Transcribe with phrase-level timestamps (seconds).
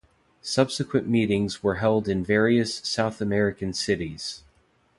[0.41, 4.41] Subsequent meetings were held in various South American cities.